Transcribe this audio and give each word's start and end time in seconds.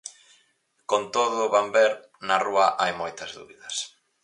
Con 0.89 1.03
todo, 1.15 1.39
van 1.55 1.67
ver, 1.75 1.91
na 2.27 2.37
rúa 2.45 2.67
hai 2.81 2.91
moitas 3.01 3.31
dúbidas. 3.37 3.75